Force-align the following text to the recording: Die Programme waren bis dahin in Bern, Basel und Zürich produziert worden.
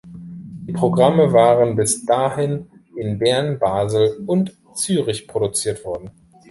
Die 0.65 0.73
Programme 0.73 1.31
waren 1.31 1.75
bis 1.75 2.03
dahin 2.03 2.71
in 2.97 3.19
Bern, 3.19 3.59
Basel 3.59 4.23
und 4.25 4.57
Zürich 4.73 5.27
produziert 5.27 5.85
worden. 5.85 6.09